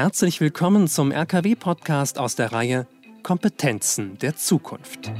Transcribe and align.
Herzlich 0.00 0.40
willkommen 0.40 0.86
zum 0.86 1.10
RKW-Podcast 1.10 2.20
aus 2.20 2.36
der 2.36 2.52
Reihe 2.52 2.86
Kompetenzen 3.24 4.16
der 4.18 4.36
Zukunft. 4.36 5.10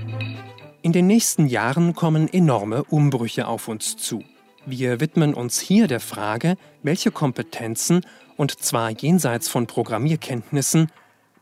In 0.82 0.92
den 0.92 1.08
nächsten 1.08 1.48
Jahren 1.48 1.96
kommen 1.96 2.32
enorme 2.32 2.84
Umbrüche 2.84 3.48
auf 3.48 3.66
uns 3.66 3.96
zu. 3.96 4.22
Wir 4.66 5.00
widmen 5.00 5.34
uns 5.34 5.58
hier 5.58 5.88
der 5.88 5.98
Frage, 5.98 6.56
welche 6.84 7.10
Kompetenzen, 7.10 8.02
und 8.36 8.56
zwar 8.60 8.90
jenseits 8.90 9.48
von 9.48 9.66
Programmierkenntnissen, 9.66 10.92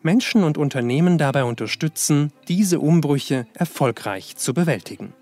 Menschen 0.01 0.43
und 0.43 0.57
Unternehmen 0.57 1.19
dabei 1.19 1.45
unterstützen, 1.45 2.33
diese 2.49 2.81
Umbrüche 2.81 3.47
erfolgreich 3.53 4.37
zu 4.37 4.55
bewältigen. 4.55 5.13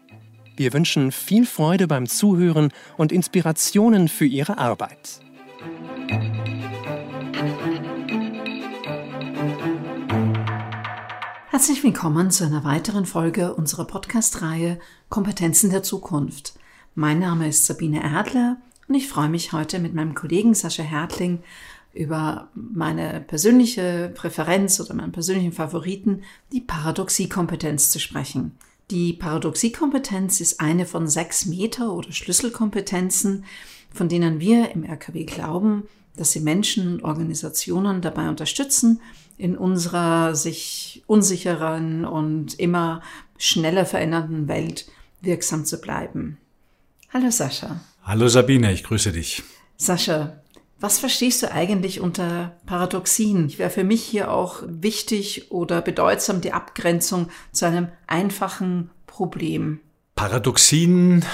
Wir 0.57 0.73
wünschen 0.73 1.11
viel 1.11 1.47
Freude 1.47 1.89
beim 1.89 2.07
Zuhören 2.07 2.71
und 2.97 3.11
Inspirationen 3.11 4.07
für 4.07 4.27
Ihre 4.27 4.59
Arbeit. 4.59 5.21
Herzlich 11.65 11.83
willkommen 11.83 12.31
zu 12.31 12.45
einer 12.45 12.63
weiteren 12.63 13.07
Folge 13.07 13.55
unserer 13.55 13.87
Podcast-Reihe 13.87 14.79
Kompetenzen 15.09 15.71
der 15.71 15.83
Zukunft. 15.83 16.59
Mein 16.95 17.21
Name 17.21 17.49
ist 17.49 17.65
Sabine 17.65 18.05
Erdler 18.05 18.59
und 18.87 18.97
ich 18.97 19.09
freue 19.09 19.31
mich 19.31 19.55
heute 19.55 19.79
mit 19.79 19.95
meinem 19.95 20.15
Kollegen 20.15 20.53
Sascha 20.53 20.83
Hertling 20.83 21.43
über 21.95 22.51
meine 22.53 23.23
persönliche 23.27 24.13
Präferenz 24.15 24.79
oder 24.79 24.93
meinen 24.93 25.13
persönlichen 25.13 25.53
Favoriten, 25.53 26.25
die 26.53 26.61
Paradoxiekompetenz 26.61 27.89
zu 27.89 27.99
sprechen. 27.99 28.59
Die 28.91 29.15
Paradoxiekompetenz 29.15 30.43
ist 30.43 30.61
eine 30.61 30.85
von 30.85 31.09
sechs 31.09 31.47
Meter- 31.47 31.95
oder 31.95 32.13
Schlüsselkompetenzen, 32.13 33.47
von 33.91 34.11
denen 34.11 34.39
wir 34.39 34.73
im 34.73 34.85
RKW 34.85 35.25
glauben, 35.25 35.85
dass 36.15 36.33
sie 36.33 36.41
Menschen 36.41 36.93
und 36.93 37.05
Organisationen 37.05 38.03
dabei 38.03 38.29
unterstützen, 38.29 39.01
in 39.37 39.57
unserer 39.57 40.35
sich 40.35 41.03
unsicheren 41.07 42.05
und 42.05 42.59
immer 42.59 43.03
schneller 43.39 43.87
verändernden 43.87 44.49
Welt 44.49 44.87
wirksam 45.21 45.65
zu 45.65 45.81
bleiben. 45.81 46.39
Hallo 47.13 47.31
Sascha. 47.31 47.81
Hallo 48.03 48.29
Sabine, 48.29 48.73
ich 48.73 48.85
grüße 48.85 49.13
dich. 49.13 49.43
Sascha, 49.77 50.41
was 50.81 50.99
verstehst 50.99 51.43
du 51.43 51.51
eigentlich 51.51 52.01
unter 52.01 52.57
Paradoxien? 52.67 53.47
Ich 53.47 53.59
wäre 53.59 53.71
für 53.71 53.85
mich 53.85 54.03
hier 54.03 54.31
auch 54.31 54.63
wichtig 54.67 55.51
oder 55.51 55.81
bedeutsam 55.81 56.41
die 56.41 56.53
Abgrenzung 56.53 57.29
zu 57.53 57.67
einem 57.67 57.89
einfachen 58.07 58.91
Problem. 59.07 59.81
Paradoxien 60.15 61.25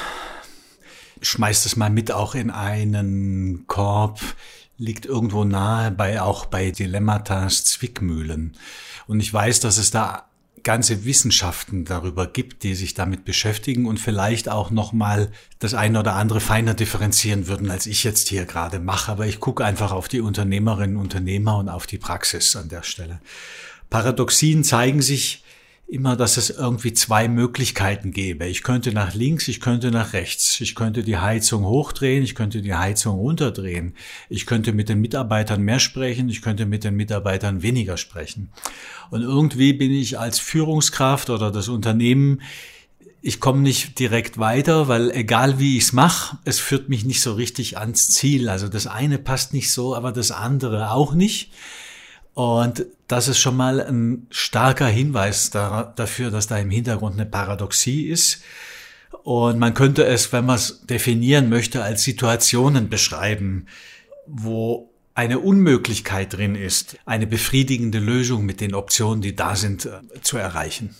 schmeißt 1.21 1.67
es 1.67 1.77
mal 1.77 1.91
mit 1.91 2.13
auch 2.13 2.35
in 2.35 2.51
einen 2.51 3.65
Korb 3.67 4.21
liegt 4.81 5.05
irgendwo 5.05 5.45
nahe 5.45 5.91
bei 5.91 6.23
auch 6.23 6.47
bei 6.47 6.71
Dilemmatas 6.71 7.65
Zwickmühlen. 7.67 8.57
Und 9.07 9.21
ich 9.21 9.33
weiß, 9.33 9.61
dass 9.61 9.77
es 9.77 9.91
da 9.91 10.27
ganze 10.63 11.05
Wissenschaften 11.05 11.85
darüber 11.85 12.27
gibt, 12.27 12.63
die 12.63 12.75
sich 12.75 12.95
damit 12.95 13.25
beschäftigen 13.25 13.87
und 13.87 13.99
vielleicht 13.99 14.49
auch 14.49 14.71
noch 14.71 14.93
mal 14.93 15.31
das 15.59 15.75
eine 15.75 16.01
oder 16.01 16.15
andere 16.15 16.41
feiner 16.41 16.75
differenzieren 16.75 17.47
würden, 17.47 17.71
als 17.71 17.87
ich 17.87 18.05
jetzt 18.05 18.29
hier 18.29 18.47
gerade 18.47 18.79
mache. 18.79 19.13
Aber 19.13 19.27
ich 19.27 19.39
gucke 19.39 19.65
einfach 19.65 19.93
auf 19.93 20.09
die 20.09 20.21
Unternehmerinnen 20.21 20.97
Unternehmer 20.97 21.59
und 21.59 21.69
auf 21.69 21.87
die 21.87 21.99
Praxis 21.99 22.57
an 22.57 22.69
der 22.69 22.83
Stelle. 22.83 23.21
Paradoxien 23.91 24.65
zeigen 24.65 25.03
sich 25.03 25.40
immer, 25.91 26.17
dass 26.17 26.37
es 26.37 26.51
irgendwie 26.51 26.93
zwei 26.93 27.27
Möglichkeiten 27.27 28.13
gäbe. 28.13 28.47
Ich 28.47 28.63
könnte 28.63 28.93
nach 28.93 29.15
links, 29.15 29.49
ich 29.49 29.61
könnte 29.61 29.91
nach 29.91 30.13
rechts. 30.13 30.61
Ich 30.61 30.75
könnte 30.75 31.03
die 31.03 31.19
Heizung 31.19 31.65
hochdrehen, 31.65 32.23
ich 32.23 32.35
könnte 32.35 32.63
die 32.63 32.75
Heizung 32.75 33.19
runterdrehen. 33.19 33.95
Ich 34.29 34.47
könnte 34.47 34.73
mit 34.73 34.89
den 34.89 35.01
Mitarbeitern 35.01 35.63
mehr 35.63 35.81
sprechen, 35.81 36.29
ich 36.29 36.43
könnte 36.43 36.65
mit 36.65 36.85
den 36.85 36.95
Mitarbeitern 36.95 37.63
weniger 37.63 37.97
sprechen. 37.97 38.51
Und 39.11 39.23
irgendwie 39.23 39.73
bin 39.73 39.91
ich 39.91 40.19
als 40.19 40.39
Führungskraft 40.39 41.29
oder 41.29 41.51
das 41.51 41.69
Unternehmen 41.69 42.41
ich 43.23 43.39
komme 43.39 43.61
nicht 43.61 43.99
direkt 43.99 44.39
weiter, 44.39 44.89
weil 44.89 45.11
egal 45.11 45.59
wie 45.59 45.77
ich 45.77 45.85
es 45.85 45.93
mache, 45.93 46.39
es 46.45 46.59
führt 46.59 46.89
mich 46.89 47.05
nicht 47.05 47.21
so 47.21 47.35
richtig 47.35 47.77
ans 47.77 48.09
Ziel. 48.09 48.49
Also 48.49 48.67
das 48.69 48.87
eine 48.87 49.19
passt 49.19 49.53
nicht 49.53 49.71
so, 49.71 49.95
aber 49.95 50.11
das 50.11 50.31
andere 50.31 50.91
auch 50.93 51.13
nicht. 51.13 51.53
Und 52.35 52.87
das 53.09 53.29
ist 53.29 53.39
schon 53.39 53.57
mal 53.57 53.81
ein 53.81 54.27
starker 54.31 54.87
Hinweis 54.87 55.51
dafür, 55.51 56.31
dass 56.31 56.47
da 56.47 56.59
im 56.59 56.71
Hintergrund 56.71 57.15
eine 57.15 57.27
Paradoxie 57.27 58.07
ist. 58.07 58.43
Und 59.25 59.59
man 59.59 59.75
könnte 59.75 60.05
es, 60.05 60.33
wenn 60.33 60.47
man 60.47 60.57
es 60.57 60.87
definieren 60.87 61.49
möchte, 61.49 61.83
als 61.83 62.03
Situationen 62.03 62.89
beschreiben, 62.89 63.67
wo 64.27 64.91
eine 65.15 65.41
Unmöglichkeit 65.41 66.35
drin 66.35 66.55
ist, 66.55 66.97
eine 67.05 67.27
befriedigende 67.27 67.99
Lösung 67.99 68.47
mit 68.47 68.61
den 68.61 68.75
Optionen, 68.75 69.21
die 69.21 69.37
da 69.37 69.57
sind, 69.57 69.87
äh, 69.87 70.01
zu 70.23 70.39
erreichen. 70.39 70.95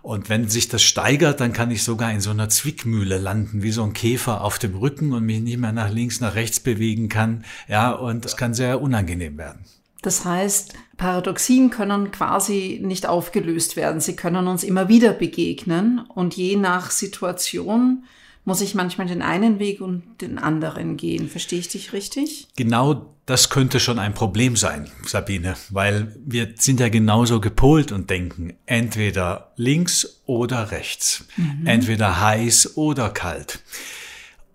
Und 0.00 0.28
wenn 0.28 0.48
sich 0.48 0.68
das 0.68 0.82
steigert, 0.82 1.40
dann 1.40 1.52
kann 1.52 1.70
ich 1.70 1.82
sogar 1.82 2.12
in 2.12 2.20
so 2.20 2.30
einer 2.30 2.48
Zwickmühle 2.48 3.18
landen, 3.18 3.62
wie 3.62 3.72
so 3.72 3.82
ein 3.82 3.92
Käfer 3.92 4.42
auf 4.42 4.58
dem 4.58 4.76
Rücken 4.76 5.12
und 5.12 5.26
mich 5.26 5.40
nicht 5.40 5.58
mehr 5.58 5.72
nach 5.72 5.90
links, 5.90 6.20
nach 6.20 6.36
rechts 6.36 6.60
bewegen 6.60 7.08
kann. 7.08 7.44
Ja, 7.68 7.90
und 7.90 8.24
es 8.24 8.36
kann 8.36 8.54
sehr 8.54 8.80
unangenehm 8.80 9.36
werden. 9.36 9.64
Das 10.06 10.24
heißt, 10.24 10.74
Paradoxien 10.98 11.70
können 11.70 12.12
quasi 12.12 12.78
nicht 12.80 13.08
aufgelöst 13.08 13.74
werden. 13.74 14.00
Sie 14.00 14.14
können 14.14 14.46
uns 14.46 14.62
immer 14.62 14.88
wieder 14.88 15.12
begegnen 15.12 15.98
und 15.98 16.36
je 16.36 16.54
nach 16.54 16.92
Situation 16.92 18.04
muss 18.44 18.60
ich 18.60 18.76
manchmal 18.76 19.08
den 19.08 19.20
einen 19.20 19.58
Weg 19.58 19.80
und 19.80 20.04
den 20.20 20.38
anderen 20.38 20.96
gehen. 20.96 21.28
Verstehe 21.28 21.58
ich 21.58 21.66
dich 21.66 21.92
richtig? 21.92 22.46
Genau 22.54 23.16
das 23.26 23.50
könnte 23.50 23.80
schon 23.80 23.98
ein 23.98 24.14
Problem 24.14 24.54
sein, 24.54 24.88
Sabine, 25.04 25.56
weil 25.70 26.14
wir 26.24 26.54
sind 26.54 26.78
ja 26.78 26.88
genauso 26.88 27.40
gepolt 27.40 27.90
und 27.90 28.08
denken 28.08 28.54
entweder 28.64 29.54
links 29.56 30.22
oder 30.24 30.70
rechts, 30.70 31.26
mhm. 31.36 31.66
entweder 31.66 32.20
heiß 32.20 32.76
oder 32.76 33.10
kalt. 33.10 33.58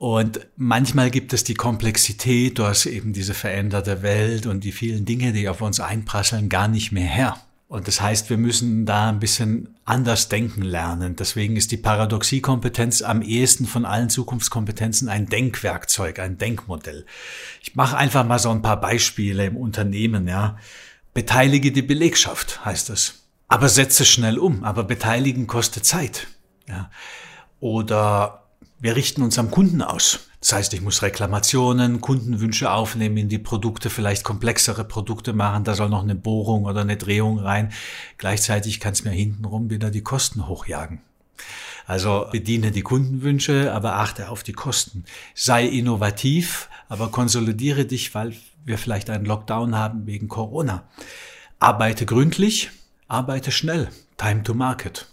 Und 0.01 0.47
manchmal 0.56 1.12
gibt 1.12 1.31
es 1.31 1.44
die 1.44 1.53
Komplexität, 1.53 2.57
du 2.57 2.66
hast 2.66 2.88
eben 2.88 3.13
diese 3.13 3.35
veränderte 3.35 4.01
Welt 4.01 4.47
und 4.47 4.63
die 4.63 4.72
vielen 4.72 5.06
Dinge, 5.06 5.31
die 5.31 5.47
auf 5.47 5.62
uns 5.62 5.79
einprasseln, 5.79 6.50
gar 6.50 6.67
nicht 6.67 6.91
mehr 6.91 7.06
her. 7.06 7.38
Und 7.67 7.88
das 7.88 8.01
heißt, 8.01 8.31
wir 8.31 8.40
müssen 8.40 8.88
da 8.88 9.09
ein 9.09 9.19
bisschen 9.19 9.75
anders 9.85 10.28
denken 10.28 10.63
lernen. 10.63 11.17
Deswegen 11.17 11.56
ist 11.56 11.72
die 11.72 11.78
Paradoxiekompetenz 11.78 13.03
am 13.03 13.22
ehesten 13.22 13.67
von 13.67 13.85
allen 13.85 14.09
Zukunftskompetenzen 14.09 15.07
ein 15.07 15.28
Denkwerkzeug, 15.28 16.17
ein 16.17 16.40
Denkmodell. 16.40 17.06
Ich 17.61 17.75
mache 17.75 17.95
einfach 17.95 18.25
mal 18.25 18.40
so 18.40 18.50
ein 18.50 18.63
paar 18.63 18.81
Beispiele 18.81 19.45
im 19.45 19.56
Unternehmen, 19.56 20.28
ja. 20.28 20.57
Beteilige 21.13 21.72
die 21.72 21.84
Belegschaft, 21.84 22.66
heißt 22.66 22.90
es. 22.90 23.28
Aber 23.47 23.69
setze 23.69 24.06
schnell 24.06 24.40
um. 24.40 24.63
Aber 24.63 24.84
beteiligen 24.84 25.45
kostet 25.45 25.85
Zeit. 25.85 26.25
Ja. 26.67 26.90
Oder 27.59 28.41
wir 28.81 28.96
richten 28.96 29.22
uns 29.22 29.38
am 29.38 29.52
Kunden 29.52 29.84
aus. 29.84 30.28
Das 30.40 30.53
heißt, 30.53 30.74
ich 30.74 30.81
muss 30.81 31.03
Reklamationen, 31.03 32.02
Kundenwünsche 32.02 32.72
aufnehmen, 32.72 33.18
in 33.18 33.30
die 33.30 33.38
Produkte 33.38 33.92
vielleicht 33.92 34.24
komplexere 34.24 34.84
Produkte 34.84 35.34
machen. 35.34 35.64
Da 35.64 35.75
soll 35.75 35.90
noch 35.90 36.02
eine 36.02 36.16
Bohrung 36.16 36.66
oder 36.66 36.81
eine 36.81 36.97
Drehung 36.97 37.38
rein. 37.38 37.72
Gleichzeitig 38.18 38.80
kann 38.80 38.94
es 38.94 39.03
mir 39.03 39.12
hintenrum 39.12 39.70
wieder 39.70 39.91
die 39.91 40.02
Kosten 40.02 40.47
hochjagen. 40.47 41.02
Also 41.86 42.25
bediene 42.31 42.72
die 42.72 42.81
Kundenwünsche, 42.81 43.72
aber 43.72 43.97
achte 43.97 44.30
auf 44.30 44.41
die 44.41 44.53
Kosten. 44.53 45.06
Sei 45.36 45.66
innovativ, 45.68 46.68
aber 46.90 47.09
konsolidiere 47.09 47.86
dich, 47.86 48.16
weil 48.16 48.34
wir 48.66 48.80
vielleicht 48.80 49.12
einen 49.12 49.25
Lockdown 49.25 49.75
haben 49.75 50.08
wegen 50.08 50.28
Corona. 50.28 50.84
Arbeite 51.59 52.08
gründlich, 52.08 52.72
arbeite 53.08 53.52
schnell. 53.52 53.90
Time 54.17 54.41
to 54.41 54.55
market. 54.55 55.10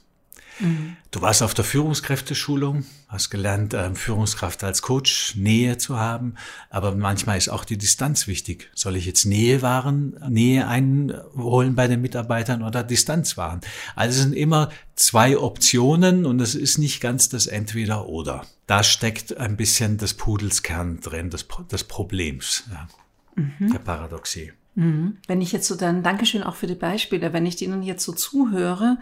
Mhm. 0.61 0.97
Du 1.11 1.23
warst 1.23 1.43
auf 1.43 1.55
der 1.55 1.65
Führungskräfteschulung, 1.65 2.85
hast 3.09 3.31
gelernt, 3.31 3.75
äh, 3.75 3.95
Führungskraft 3.95 4.63
als 4.65 4.83
Coach, 4.83 5.37
Nähe 5.37 5.79
zu 5.79 5.99
haben, 5.99 6.35
aber 6.71 6.95
manchmal 6.95 7.39
ist 7.39 7.49
auch 7.49 7.65
die 7.65 7.79
Distanz 7.79 8.27
wichtig. 8.27 8.71
Soll 8.75 8.97
ich 8.97 9.07
jetzt 9.07 9.25
Nähe 9.25 9.63
wahren, 9.63 10.19
Nähe 10.29 10.67
einholen 10.67 11.75
bei 11.75 11.89
den 11.89 12.01
Mitarbeitern 12.01 12.63
oder 12.63 12.83
Distanz 12.83 13.37
wahren? 13.37 13.61
Also 13.95 14.17
es 14.19 14.23
sind 14.23 14.35
immer 14.35 14.71
zwei 14.97 15.39
Optionen 15.39 16.27
und 16.27 16.41
es 16.41 16.55
ist 16.55 16.79
nicht 16.79 17.01
ganz 17.01 17.29
das 17.29 17.47
Entweder-Oder. 17.47 18.45
Da 18.67 18.83
steckt 18.83 19.37
ein 19.37 19.57
bisschen 19.57 19.97
des 19.99 20.15
Pudelskern 20.15 21.01
drin, 21.01 21.31
des, 21.31 21.47
des 21.71 21.85
Problems, 21.85 22.65
ja, 22.71 22.89
mhm. 23.35 23.73
der 23.73 23.79
Paradoxie. 23.79 24.53
Mhm. 24.75 25.17
Wenn 25.27 25.41
ich 25.41 25.53
jetzt 25.53 25.67
so 25.67 25.75
dann, 25.75 26.03
Dankeschön 26.03 26.43
auch 26.43 26.55
für 26.55 26.67
die 26.69 26.75
Beispiele, 26.75 27.33
wenn 27.33 27.47
ich 27.47 27.57
denen 27.57 27.83
jetzt 27.83 28.05
so 28.05 28.13
zuhöre, 28.13 28.99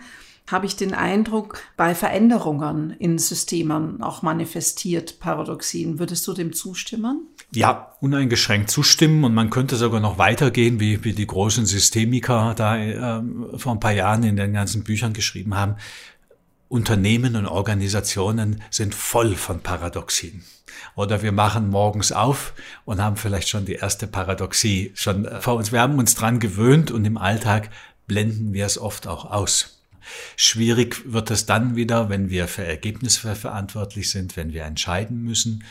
habe 0.51 0.67
ich 0.67 0.77
den 0.77 0.95
Eindruck, 0.95 1.61
bei 1.77 1.95
Veränderungen 1.95 2.91
in 2.91 3.19
Systemen 3.19 4.03
auch 4.03 4.23
manifestiert 4.23 5.19
Paradoxien. 5.19 5.99
Würdest 5.99 6.27
du 6.27 6.33
dem 6.33 6.53
zustimmen? 6.53 7.27
Ja, 7.53 7.97
uneingeschränkt 8.01 8.71
zustimmen 8.71 9.25
und 9.25 9.35
man 9.35 9.51
könnte 9.51 9.77
sogar 9.77 10.01
noch 10.01 10.19
weitergehen, 10.19 10.81
wie, 10.81 11.05
wie 11.05 11.13
die 11.13 11.27
großen 11.27 11.67
Systemiker 11.67 12.55
da 12.57 12.77
äh, 12.77 13.23
vor 13.57 13.73
ein 13.73 13.81
paar 13.81 13.93
Jahren 13.93 14.23
in 14.23 14.37
den 14.37 14.53
ganzen 14.53 14.85
Büchern 14.85 15.13
geschrieben 15.13 15.57
haben. 15.57 15.77
Unternehmen 16.69 17.37
und 17.37 17.47
Organisationen 17.47 18.63
sind 18.71 18.95
voll 18.95 19.37
von 19.37 19.61
Paradoxien. 19.61 20.45
Oder 20.95 21.23
wir 21.23 21.33
machen 21.33 21.71
morgens 21.71 22.11
auf 22.13 22.55
und 22.85 23.01
haben 23.01 23.17
vielleicht 23.17 23.49
schon 23.49 23.65
die 23.65 23.75
erste 23.75 24.07
Paradoxie 24.07 24.93
schon 24.95 25.29
vor 25.41 25.55
uns. 25.55 25.71
Wir 25.73 25.81
haben 25.81 25.99
uns 25.99 26.15
dran 26.15 26.41
gewöhnt 26.41 26.91
und 26.91 27.05
im 27.05 27.19
Alltag 27.19 27.71
blenden 28.07 28.53
wir 28.53 28.67
es 28.67 28.79
oft 28.79 29.07
auch 29.07 29.31
aus. 29.31 29.76
Schwierig 30.37 31.13
wird 31.13 31.31
es 31.31 31.47
dann 31.47 31.77
wieder, 31.77 32.09
wenn 32.09 32.31
wir 32.31 32.49
für 32.49 32.65
Ergebnisse 32.65 33.35
verantwortlich 33.35 34.11
sind, 34.11 34.37
wenn 34.37 34.53
wir 34.53 34.65
entscheiden 34.65 35.23
müssen. 35.23 35.65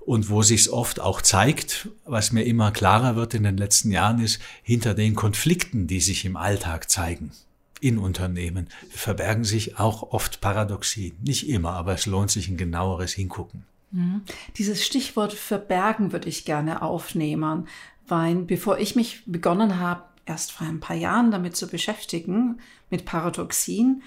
Und 0.00 0.30
wo 0.30 0.42
sich 0.42 0.62
es 0.62 0.72
oft 0.72 1.00
auch 1.00 1.20
zeigt, 1.20 1.88
was 2.06 2.32
mir 2.32 2.44
immer 2.44 2.70
klarer 2.70 3.14
wird 3.14 3.34
in 3.34 3.42
den 3.42 3.58
letzten 3.58 3.90
Jahren, 3.90 4.20
ist 4.20 4.40
hinter 4.62 4.94
den 4.94 5.14
Konflikten, 5.14 5.86
die 5.86 6.00
sich 6.00 6.24
im 6.24 6.36
Alltag 6.36 6.88
zeigen 6.90 7.32
in 7.80 7.98
Unternehmen, 7.98 8.68
verbergen 8.90 9.44
sich 9.44 9.78
auch 9.78 10.02
oft 10.12 10.40
Paradoxien. 10.40 11.16
Nicht 11.22 11.48
immer, 11.48 11.72
aber 11.72 11.94
es 11.94 12.06
lohnt 12.06 12.30
sich 12.30 12.48
ein 12.48 12.56
genaueres 12.56 13.12
Hingucken. 13.12 13.64
Mhm. 13.90 14.22
Dieses 14.56 14.84
Stichwort 14.84 15.32
verbergen 15.32 16.12
würde 16.12 16.28
ich 16.28 16.44
gerne 16.44 16.82
aufnehmen, 16.82 17.68
weil 18.06 18.36
bevor 18.36 18.78
ich 18.78 18.96
mich 18.96 19.22
begonnen 19.26 19.78
habe, 19.78 20.02
erst 20.28 20.52
vor 20.52 20.66
ein 20.66 20.80
paar 20.80 20.96
Jahren 20.96 21.30
damit 21.30 21.56
zu 21.56 21.68
beschäftigen, 21.68 22.60
mit 22.90 23.04
Paradoxien, 23.04 24.02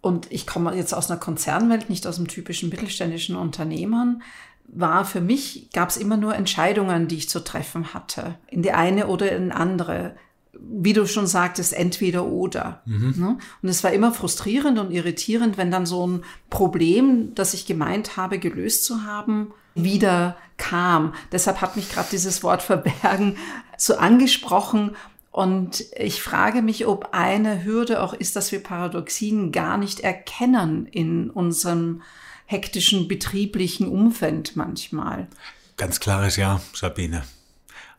und 0.00 0.30
ich 0.30 0.46
komme 0.46 0.74
jetzt 0.74 0.94
aus 0.94 1.10
einer 1.10 1.18
Konzernwelt, 1.18 1.90
nicht 1.90 2.06
aus 2.06 2.16
dem 2.16 2.28
typischen 2.28 2.68
mittelständischen 2.68 3.34
Unternehmern, 3.34 4.22
war 4.68 5.04
für 5.04 5.20
mich, 5.20 5.70
gab 5.72 5.88
es 5.88 5.96
immer 5.96 6.16
nur 6.16 6.34
Entscheidungen, 6.34 7.08
die 7.08 7.16
ich 7.16 7.28
zu 7.28 7.42
treffen 7.42 7.94
hatte, 7.94 8.36
in 8.48 8.62
die 8.62 8.72
eine 8.72 9.08
oder 9.08 9.32
in 9.32 9.50
andere 9.50 10.14
wie 10.60 10.92
du 10.92 11.06
schon 11.06 11.26
sagtest, 11.26 11.72
entweder 11.72 12.26
oder. 12.26 12.82
Mhm. 12.84 13.14
Ne? 13.16 13.38
Und 13.62 13.68
es 13.68 13.84
war 13.84 13.92
immer 13.92 14.12
frustrierend 14.12 14.78
und 14.78 14.90
irritierend, 14.90 15.56
wenn 15.56 15.70
dann 15.70 15.86
so 15.86 16.06
ein 16.06 16.24
Problem, 16.50 17.34
das 17.34 17.54
ich 17.54 17.66
gemeint 17.66 18.16
habe, 18.16 18.38
gelöst 18.38 18.84
zu 18.84 19.04
haben, 19.04 19.52
wieder 19.74 20.36
kam. 20.56 21.14
Deshalb 21.30 21.60
hat 21.60 21.76
mich 21.76 21.90
gerade 21.90 22.08
dieses 22.10 22.42
Wort 22.42 22.62
verbergen 22.64 23.36
so 23.76 23.96
angesprochen. 23.96 24.96
Und 25.30 25.84
ich 25.96 26.22
frage 26.22 26.62
mich, 26.62 26.86
ob 26.86 27.10
eine 27.12 27.64
Hürde 27.64 28.02
auch 28.02 28.14
ist, 28.14 28.34
dass 28.34 28.50
wir 28.50 28.62
Paradoxien 28.62 29.52
gar 29.52 29.76
nicht 29.76 30.00
erkennen 30.00 30.86
in 30.86 31.30
unserem 31.30 32.02
hektischen 32.46 33.08
betrieblichen 33.08 33.88
Umfeld 33.88 34.56
manchmal. 34.56 35.28
Ganz 35.76 36.00
klares 36.00 36.36
Ja, 36.36 36.60
Sabine. 36.74 37.24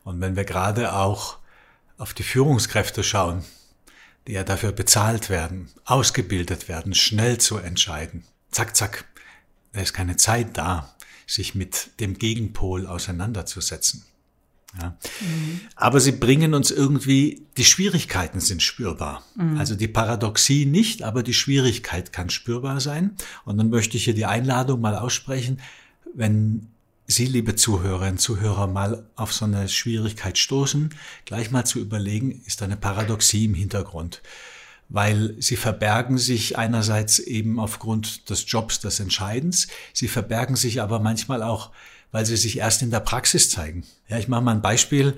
Und 0.02 0.20
wenn 0.20 0.36
wir 0.36 0.44
gerade 0.44 0.92
auch 0.94 1.38
auf 1.98 2.14
die 2.14 2.24
Führungskräfte 2.24 3.04
schauen, 3.04 3.44
die 4.26 4.32
ja 4.32 4.44
dafür 4.44 4.72
bezahlt 4.72 5.30
werden, 5.30 5.70
ausgebildet 5.84 6.68
werden, 6.68 6.94
schnell 6.94 7.38
zu 7.38 7.58
entscheiden. 7.58 8.24
Zack, 8.50 8.76
zack. 8.76 9.04
Da 9.72 9.80
ist 9.80 9.92
keine 9.92 10.16
Zeit 10.16 10.56
da, 10.56 10.94
sich 11.26 11.54
mit 11.54 12.00
dem 12.00 12.18
Gegenpol 12.18 12.86
auseinanderzusetzen. 12.86 14.04
Ja. 14.78 14.96
Mhm. 15.20 15.60
Aber 15.74 16.00
sie 16.00 16.12
bringen 16.12 16.54
uns 16.54 16.70
irgendwie, 16.70 17.46
die 17.56 17.64
Schwierigkeiten 17.64 18.40
sind 18.40 18.62
spürbar. 18.62 19.24
Mhm. 19.34 19.58
Also 19.58 19.74
die 19.74 19.88
Paradoxie 19.88 20.64
nicht, 20.66 21.02
aber 21.02 21.22
die 21.22 21.34
Schwierigkeit 21.34 22.12
kann 22.12 22.30
spürbar 22.30 22.80
sein. 22.80 23.16
Und 23.44 23.58
dann 23.58 23.70
möchte 23.70 23.96
ich 23.96 24.04
hier 24.04 24.14
die 24.14 24.26
Einladung 24.26 24.80
mal 24.80 24.96
aussprechen, 24.96 25.60
wenn 26.14 26.68
Sie, 27.10 27.26
liebe 27.26 27.56
Zuhörerinnen, 27.56 28.18
Zuhörer, 28.18 28.68
mal 28.68 29.04
auf 29.16 29.32
so 29.32 29.44
eine 29.44 29.68
Schwierigkeit 29.68 30.38
stoßen, 30.38 30.94
gleich 31.24 31.50
mal 31.50 31.64
zu 31.64 31.80
überlegen, 31.80 32.40
ist 32.46 32.60
da 32.60 32.66
eine 32.66 32.76
Paradoxie 32.76 33.46
im 33.46 33.54
Hintergrund? 33.54 34.22
Weil 34.88 35.34
sie 35.40 35.56
verbergen 35.56 36.18
sich 36.18 36.56
einerseits 36.56 37.18
eben 37.18 37.58
aufgrund 37.58 38.30
des 38.30 38.44
Jobs 38.46 38.78
des 38.78 39.00
Entscheidens, 39.00 39.66
sie 39.92 40.06
verbergen 40.06 40.54
sich 40.54 40.80
aber 40.80 41.00
manchmal 41.00 41.42
auch, 41.42 41.72
weil 42.12 42.26
sie 42.26 42.36
sich 42.36 42.58
erst 42.58 42.82
in 42.82 42.90
der 42.90 43.00
Praxis 43.00 43.50
zeigen. 43.50 43.84
Ja, 44.08 44.18
ich 44.18 44.28
mache 44.28 44.42
mal 44.42 44.52
ein 44.52 44.62
Beispiel. 44.62 45.14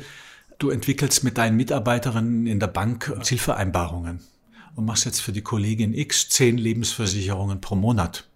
Du 0.58 0.70
entwickelst 0.70 1.24
mit 1.24 1.38
deinen 1.38 1.56
Mitarbeiterinnen 1.56 2.46
in 2.46 2.60
der 2.60 2.66
Bank 2.68 3.12
Zielvereinbarungen 3.22 4.20
und 4.74 4.84
machst 4.84 5.04
jetzt 5.04 5.20
für 5.20 5.32
die 5.32 5.42
Kollegin 5.42 5.94
X 5.94 6.28
zehn 6.28 6.58
Lebensversicherungen 6.58 7.60
pro 7.60 7.74
Monat. 7.74 8.28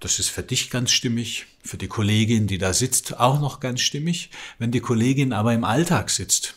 Das 0.00 0.18
ist 0.18 0.28
für 0.28 0.42
dich 0.42 0.70
ganz 0.70 0.90
stimmig, 0.90 1.46
für 1.64 1.78
die 1.78 1.88
Kollegin, 1.88 2.46
die 2.46 2.58
da 2.58 2.74
sitzt, 2.74 3.18
auch 3.18 3.40
noch 3.40 3.60
ganz 3.60 3.80
stimmig. 3.80 4.30
Wenn 4.58 4.70
die 4.70 4.80
Kollegin 4.80 5.32
aber 5.32 5.54
im 5.54 5.64
Alltag 5.64 6.10
sitzt 6.10 6.54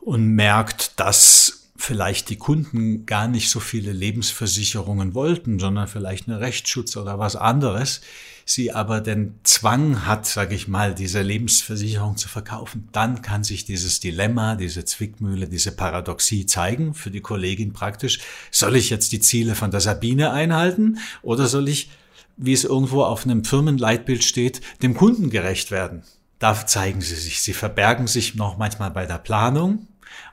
und 0.00 0.34
merkt, 0.34 1.00
dass 1.00 1.61
vielleicht 1.82 2.30
die 2.30 2.36
Kunden 2.36 3.06
gar 3.06 3.26
nicht 3.26 3.50
so 3.50 3.58
viele 3.58 3.92
Lebensversicherungen 3.92 5.14
wollten, 5.14 5.58
sondern 5.58 5.88
vielleicht 5.88 6.28
eine 6.28 6.38
Rechtsschutz 6.38 6.96
oder 6.96 7.18
was 7.18 7.34
anderes, 7.34 8.02
sie 8.44 8.72
aber 8.72 9.00
den 9.00 9.34
Zwang 9.42 10.06
hat, 10.06 10.24
sage 10.24 10.54
ich 10.54 10.68
mal, 10.68 10.94
diese 10.94 11.22
Lebensversicherung 11.22 12.16
zu 12.16 12.28
verkaufen, 12.28 12.88
dann 12.92 13.20
kann 13.20 13.42
sich 13.42 13.64
dieses 13.64 13.98
Dilemma, 13.98 14.54
diese 14.54 14.84
Zwickmühle, 14.84 15.48
diese 15.48 15.72
Paradoxie 15.72 16.46
zeigen 16.46 16.94
für 16.94 17.10
die 17.10 17.20
Kollegin 17.20 17.72
praktisch. 17.72 18.20
Soll 18.52 18.76
ich 18.76 18.88
jetzt 18.88 19.10
die 19.10 19.20
Ziele 19.20 19.56
von 19.56 19.72
der 19.72 19.80
Sabine 19.80 20.30
einhalten 20.30 20.98
oder 21.22 21.48
soll 21.48 21.68
ich 21.68 21.90
wie 22.38 22.54
es 22.54 22.64
irgendwo 22.64 23.02
auf 23.04 23.24
einem 23.24 23.44
Firmenleitbild 23.44 24.24
steht, 24.24 24.62
dem 24.82 24.94
Kunden 24.94 25.28
gerecht 25.28 25.70
werden. 25.70 26.02
Da 26.38 26.66
zeigen 26.66 27.02
sie 27.02 27.14
sich. 27.14 27.42
Sie 27.42 27.52
verbergen 27.52 28.06
sich 28.06 28.34
noch 28.34 28.56
manchmal 28.56 28.90
bei 28.90 29.04
der 29.04 29.18
Planung 29.18 29.86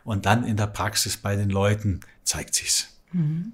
und 0.04 0.26
dann 0.26 0.44
in 0.44 0.58
der 0.58 0.68
Praxis 0.68 1.18
bei 1.18 1.36
den 1.36 1.50
Leuten 1.50 2.02
zeigt 2.24 2.56
sich's. 2.56 2.88
Mhm. 3.12 3.54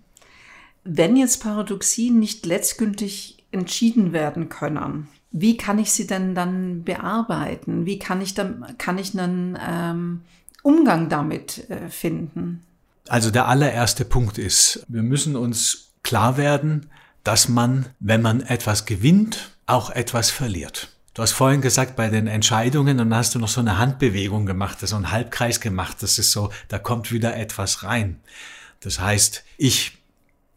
Wenn 0.83 1.15
jetzt 1.15 1.41
Paradoxien 1.41 2.19
nicht 2.19 2.45
letztgültig 2.45 3.43
entschieden 3.51 4.13
werden 4.13 4.49
können, 4.49 5.07
wie 5.31 5.57
kann 5.57 5.79
ich 5.79 5.91
sie 5.91 6.07
denn 6.07 6.35
dann 6.35 6.83
bearbeiten? 6.83 7.85
Wie 7.85 7.99
kann 7.99 8.21
ich 8.21 8.33
dann 8.35 8.77
kann 8.77 8.97
ich 8.97 9.17
einen 9.17 9.57
ähm, 9.61 10.21
Umgang 10.63 11.09
damit 11.09 11.69
äh, 11.69 11.89
finden? 11.89 12.63
Also 13.07 13.31
der 13.31 13.47
allererste 13.47 14.05
Punkt 14.05 14.37
ist, 14.37 14.85
wir 14.87 15.03
müssen 15.03 15.35
uns 15.35 15.93
klar 16.03 16.37
werden, 16.37 16.87
dass 17.23 17.49
man, 17.49 17.87
wenn 17.99 18.21
man 18.21 18.41
etwas 18.41 18.85
gewinnt, 18.85 19.57
auch 19.65 19.89
etwas 19.89 20.31
verliert. 20.31 20.94
Du 21.15 21.21
hast 21.21 21.31
vorhin 21.31 21.61
gesagt, 21.61 21.95
bei 21.95 22.09
den 22.09 22.27
Entscheidungen, 22.27 22.97
dann 22.97 23.15
hast 23.15 23.33
du 23.33 23.39
noch 23.39 23.47
so 23.47 23.61
eine 23.61 23.77
Handbewegung 23.77 24.45
gemacht, 24.45 24.79
so 24.81 24.97
einen 24.97 25.11
Halbkreis 25.11 25.61
gemacht, 25.61 26.03
das 26.03 26.19
ist 26.19 26.31
so, 26.31 26.51
da 26.67 26.77
kommt 26.77 27.13
wieder 27.13 27.37
etwas 27.37 27.83
rein. 27.83 28.19
Das 28.81 28.99
heißt, 28.99 29.45
ich, 29.57 29.97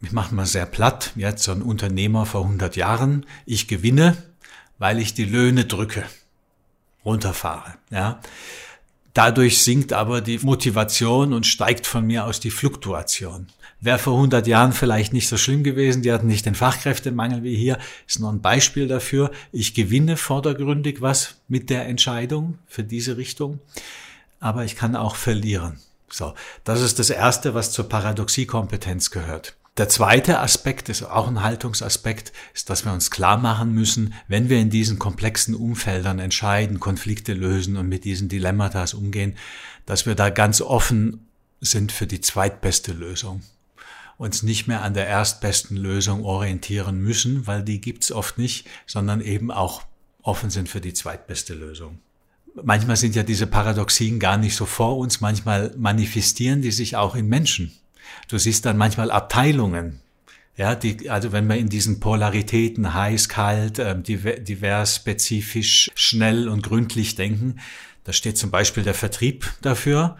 ich 0.01 0.11
mache 0.11 0.35
mal 0.35 0.45
sehr 0.45 0.65
platt, 0.65 1.13
jetzt 1.15 1.43
so 1.43 1.53
ein 1.53 1.61
Unternehmer 1.61 2.25
vor 2.25 2.43
100 2.43 2.75
Jahren, 2.75 3.25
ich 3.45 3.69
gewinne, 3.69 4.17
weil 4.79 4.99
ich 4.99 5.13
die 5.13 5.23
Löhne 5.23 5.63
drücke, 5.63 6.03
runterfahre, 7.05 7.75
ja. 7.89 8.19
Dadurch 9.13 9.63
sinkt 9.63 9.93
aber 9.93 10.21
die 10.21 10.39
Motivation 10.39 11.33
und 11.33 11.45
steigt 11.45 11.87
von 11.87 12.05
mir 12.05 12.25
aus 12.25 12.39
die 12.39 12.51
Fluktuation. 12.51 13.47
Wäre 13.81 13.97
vor 13.97 14.13
100 14.15 14.45
Jahren 14.45 14.73
vielleicht 14.73 15.13
nicht 15.13 15.29
so 15.29 15.37
schlimm 15.37 15.63
gewesen, 15.63 16.01
die 16.01 16.11
hatten 16.11 16.27
nicht 16.27 16.45
den 16.45 16.55
Fachkräftemangel 16.55 17.43
wie 17.43 17.55
hier, 17.55 17.77
ist 18.07 18.19
noch 18.19 18.31
ein 18.31 18.41
Beispiel 18.41 18.87
dafür. 18.87 19.31
Ich 19.51 19.73
gewinne 19.73 20.17
vordergründig 20.17 21.01
was 21.01 21.35
mit 21.47 21.69
der 21.69 21.85
Entscheidung 21.87 22.59
für 22.67 22.83
diese 22.83 23.15
Richtung, 23.15 23.59
aber 24.39 24.65
ich 24.65 24.75
kann 24.75 24.95
auch 24.95 25.15
verlieren. 25.15 25.79
So, 26.11 26.33
das 26.63 26.81
ist 26.81 26.99
das 26.99 27.09
Erste, 27.09 27.53
was 27.53 27.71
zur 27.71 27.87
Paradoxiekompetenz 27.87 29.11
gehört. 29.11 29.55
Der 29.79 29.87
zweite 29.87 30.39
Aspekt 30.39 30.89
ist 30.89 31.03
auch 31.03 31.29
ein 31.29 31.41
Haltungsaspekt, 31.41 32.33
ist, 32.53 32.69
dass 32.69 32.83
wir 32.83 32.91
uns 32.91 33.11
klar 33.11 33.37
machen 33.37 33.71
müssen, 33.71 34.13
wenn 34.27 34.49
wir 34.49 34.59
in 34.59 34.69
diesen 34.69 34.99
komplexen 34.99 35.55
Umfeldern 35.55 36.19
entscheiden, 36.19 36.81
Konflikte 36.81 37.33
lösen 37.33 37.77
und 37.77 37.87
mit 37.87 38.03
diesen 38.03 38.27
Dilemmata 38.27 38.83
umgehen, 38.93 39.37
dass 39.85 40.05
wir 40.05 40.15
da 40.15 40.31
ganz 40.31 40.59
offen 40.59 41.29
sind 41.61 41.93
für 41.93 42.07
die 42.07 42.19
zweitbeste 42.19 42.91
Lösung 42.91 43.41
uns 44.17 44.43
nicht 44.43 44.67
mehr 44.67 44.81
an 44.81 44.93
der 44.93 45.07
erstbesten 45.07 45.77
Lösung 45.77 46.25
orientieren 46.25 46.99
müssen, 46.99 47.47
weil 47.47 47.63
die 47.63 47.79
gibt's 47.79 48.11
oft 48.11 48.37
nicht, 48.37 48.67
sondern 48.85 49.21
eben 49.21 49.49
auch 49.49 49.83
offen 50.21 50.49
sind 50.49 50.67
für 50.67 50.81
die 50.81 50.93
zweitbeste 50.93 51.53
Lösung. 51.53 51.99
Manchmal 52.61 52.97
sind 52.97 53.15
ja 53.15 53.23
diese 53.23 53.47
Paradoxien 53.47 54.19
gar 54.19 54.35
nicht 54.35 54.57
so 54.57 54.65
vor 54.65 54.97
uns, 54.97 55.21
manchmal 55.21 55.73
manifestieren 55.77 56.61
die 56.61 56.71
sich 56.73 56.97
auch 56.97 57.15
in 57.15 57.29
Menschen. 57.29 57.71
Du 58.27 58.37
siehst 58.37 58.65
dann 58.65 58.77
manchmal 58.77 59.11
Abteilungen, 59.11 60.01
ja, 60.55 60.75
die, 60.75 61.09
also 61.09 61.31
wenn 61.31 61.47
wir 61.47 61.55
in 61.55 61.69
diesen 61.69 61.99
Polaritäten 61.99 62.93
heiß, 62.93 63.29
kalt, 63.29 63.79
ähm, 63.79 64.03
divers, 64.03 64.97
spezifisch, 64.97 65.89
schnell 65.95 66.49
und 66.49 66.63
gründlich 66.63 67.15
denken, 67.15 67.59
da 68.03 68.13
steht 68.13 68.37
zum 68.37 68.51
Beispiel 68.51 68.83
der 68.83 68.93
Vertrieb 68.93 69.49
dafür 69.61 70.17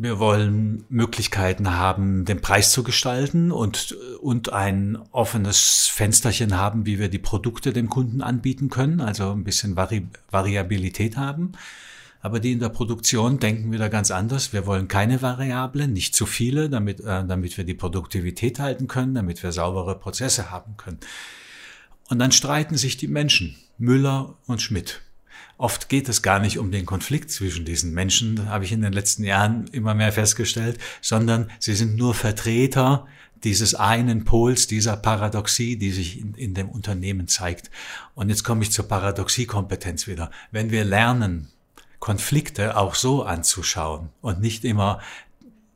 wir 0.00 0.20
wollen 0.20 0.84
Möglichkeiten 0.90 1.76
haben, 1.76 2.24
den 2.24 2.40
Preis 2.40 2.70
zu 2.70 2.84
gestalten 2.84 3.50
und, 3.50 3.96
und 4.20 4.52
ein 4.52 4.96
offenes 5.10 5.88
Fensterchen 5.92 6.56
haben, 6.56 6.86
wie 6.86 7.00
wir 7.00 7.08
die 7.08 7.18
Produkte 7.18 7.72
dem 7.72 7.88
Kunden 7.88 8.22
anbieten 8.22 8.68
können, 8.68 9.00
also 9.00 9.32
ein 9.32 9.42
bisschen 9.42 9.74
Vari 9.74 10.06
Variabilität 10.30 11.16
haben. 11.16 11.52
Aber 12.20 12.40
die 12.40 12.52
in 12.52 12.60
der 12.60 12.68
Produktion 12.68 13.38
denken 13.38 13.72
wieder 13.72 13.88
ganz 13.88 14.10
anders. 14.10 14.52
Wir 14.52 14.66
wollen 14.66 14.88
keine 14.88 15.22
Variablen, 15.22 15.92
nicht 15.92 16.14
zu 16.14 16.26
viele, 16.26 16.68
damit, 16.68 17.00
äh, 17.00 17.24
damit 17.26 17.56
wir 17.56 17.64
die 17.64 17.74
Produktivität 17.74 18.58
halten 18.58 18.88
können, 18.88 19.14
damit 19.14 19.42
wir 19.42 19.52
saubere 19.52 19.98
Prozesse 19.98 20.50
haben 20.50 20.76
können. 20.76 20.98
Und 22.08 22.18
dann 22.18 22.32
streiten 22.32 22.76
sich 22.76 22.96
die 22.96 23.08
Menschen, 23.08 23.56
Müller 23.76 24.34
und 24.46 24.62
Schmidt. 24.62 25.02
Oft 25.58 25.88
geht 25.88 26.08
es 26.08 26.22
gar 26.22 26.38
nicht 26.38 26.58
um 26.58 26.70
den 26.70 26.86
Konflikt 26.86 27.32
zwischen 27.32 27.64
diesen 27.64 27.92
Menschen, 27.92 28.48
habe 28.48 28.64
ich 28.64 28.72
in 28.72 28.80
den 28.80 28.92
letzten 28.92 29.24
Jahren 29.24 29.66
immer 29.72 29.92
mehr 29.92 30.12
festgestellt, 30.12 30.78
sondern 31.00 31.50
sie 31.58 31.74
sind 31.74 31.96
nur 31.96 32.14
Vertreter 32.14 33.06
dieses 33.44 33.74
einen 33.74 34.24
Pols, 34.24 34.66
dieser 34.66 34.96
Paradoxie, 34.96 35.76
die 35.76 35.90
sich 35.90 36.20
in, 36.20 36.34
in 36.34 36.54
dem 36.54 36.68
Unternehmen 36.68 37.28
zeigt. 37.28 37.70
Und 38.14 38.28
jetzt 38.28 38.44
komme 38.44 38.62
ich 38.62 38.72
zur 38.72 38.88
Paradoxiekompetenz 38.88 40.06
wieder. 40.06 40.30
Wenn 40.50 40.70
wir 40.70 40.84
lernen, 40.84 41.48
Konflikte 41.98 42.76
auch 42.76 42.94
so 42.94 43.22
anzuschauen 43.24 44.10
und 44.20 44.40
nicht 44.40 44.64
immer 44.64 45.00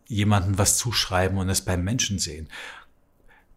jemanden 0.07 0.59
was 0.59 0.77
zuschreiben 0.77 1.39
und 1.39 1.49
es 1.49 1.63
beim 1.63 1.83
Menschen 1.83 2.19
sehen, 2.19 2.49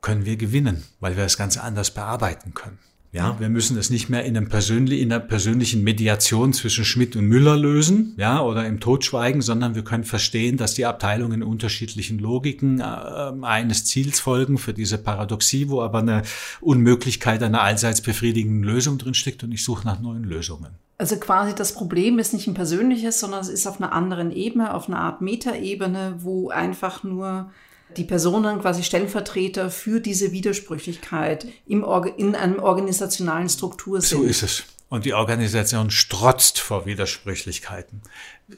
können 0.02 0.26
wir 0.26 0.38
gewinnen, 0.38 0.84
weil 1.00 1.18
wir 1.18 1.24
es 1.24 1.38
ganz 1.38 1.58
anders 1.58 1.94
bearbeiten 1.94 2.54
können. 2.54 2.80
Ja, 3.16 3.40
wir 3.40 3.48
müssen 3.48 3.78
es 3.78 3.90
nicht 3.90 4.10
mehr 4.10 4.26
in, 4.26 4.36
einem 4.36 4.50
persönlich, 4.50 5.00
in 5.00 5.10
einer 5.10 5.24
persönlichen 5.24 5.86
Mediation 5.86 6.52
zwischen 6.52 6.84
Schmidt 6.84 7.16
und 7.16 7.26
Müller 7.28 7.56
lösen, 7.56 8.14
ja, 8.18 8.42
oder 8.42 8.68
im 8.68 8.82
Totschweigen, 8.82 9.42
sondern 9.42 9.74
wir 9.74 9.86
können 9.86 10.04
verstehen, 10.04 10.58
dass 10.58 10.74
die 10.74 10.86
Abteilungen 10.86 11.42
unterschiedlichen 11.42 12.20
Logiken 12.20 12.82
äh, 12.82 12.84
eines 12.84 13.86
Ziels 13.86 14.20
folgen 14.20 14.58
für 14.58 14.74
diese 14.74 14.98
Paradoxie, 14.98 15.70
wo 15.70 15.82
aber 15.82 16.00
eine 16.00 16.24
Unmöglichkeit 16.60 17.42
einer 17.42 17.62
allseits 17.62 18.02
befriedigenden 18.02 18.64
Lösung 18.64 18.98
drinsteckt 18.98 19.46
und 19.46 19.54
ich 19.54 19.64
suche 19.64 19.86
nach 19.86 20.02
neuen 20.02 20.26
Lösungen. 20.26 20.72
Also 20.98 21.18
quasi 21.18 21.54
das 21.54 21.74
Problem 21.74 22.20
ist 22.20 22.34
nicht 22.34 22.48
ein 22.48 22.54
persönliches, 22.54 23.20
sondern 23.20 23.42
es 23.42 23.50
ist 23.50 23.68
auf 23.68 23.82
einer 23.82 23.92
anderen 23.92 24.32
Ebene, 24.32 24.74
auf 24.74 24.88
einer 24.88 25.00
Art 25.00 25.22
Metaebene, 25.22 26.16
wo 26.20 26.50
einfach 26.50 27.04
nur 27.04 27.52
die 27.98 28.04
Personen 28.04 28.62
quasi 28.62 28.84
Stellvertreter 28.84 29.70
für 29.70 30.00
diese 30.00 30.32
Widersprüchlichkeit 30.32 31.48
im 31.68 31.84
Orga 31.84 32.12
in 32.18 32.36
einem 32.36 32.60
organisationalen 32.60 33.50
Struktur 33.50 34.02
sind. 34.02 34.20
So 34.20 34.24
ist 34.24 34.44
es. 34.44 34.64
Und 34.88 35.06
die 35.06 35.14
Organisation 35.14 35.92
strotzt 35.92 36.60
vor 36.60 36.86
Widersprüchlichkeiten. 36.86 38.02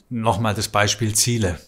Nochmal 0.10 0.53
das 0.53 0.67
Beispiel 0.67 1.15
Ziele. 1.15 1.60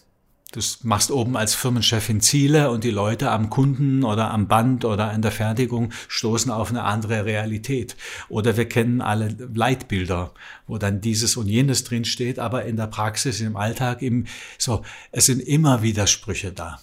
Du 0.52 0.60
machst 0.82 1.12
oben 1.12 1.36
als 1.36 1.54
Firmenchefin 1.54 2.20
Ziele 2.20 2.70
und 2.70 2.82
die 2.82 2.90
Leute 2.90 3.30
am 3.30 3.50
Kunden 3.50 4.02
oder 4.02 4.32
am 4.32 4.48
Band 4.48 4.84
oder 4.84 5.12
in 5.12 5.22
der 5.22 5.30
Fertigung 5.30 5.92
stoßen 6.08 6.50
auf 6.50 6.70
eine 6.70 6.82
andere 6.82 7.24
Realität. 7.24 7.96
Oder 8.28 8.56
wir 8.56 8.68
kennen 8.68 9.00
alle 9.00 9.28
Leitbilder, 9.54 10.32
wo 10.66 10.76
dann 10.78 11.00
dieses 11.00 11.36
und 11.36 11.46
jenes 11.46 11.84
drin 11.84 12.04
steht, 12.04 12.40
aber 12.40 12.64
in 12.64 12.76
der 12.76 12.88
Praxis, 12.88 13.40
im 13.40 13.56
Alltag, 13.56 14.02
im, 14.02 14.26
so, 14.58 14.82
es 15.12 15.26
sind 15.26 15.40
immer 15.40 15.82
Widersprüche 15.82 16.50
da. 16.50 16.80